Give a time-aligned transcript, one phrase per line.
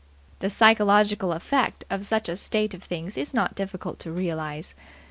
[0.39, 4.73] The psychological effect of such a state of things is not difficult to realize.